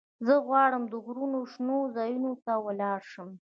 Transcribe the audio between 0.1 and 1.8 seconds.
زه غواړم د غرونو شنو